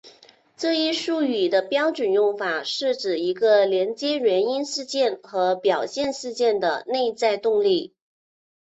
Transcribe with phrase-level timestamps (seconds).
[0.57, 7.93] 这一术语的标准用法是指一种连接原因事件和表象事件的内在动力。